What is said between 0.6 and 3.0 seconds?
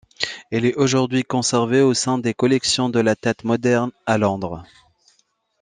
est aujourd'hui conservée au sein des collections de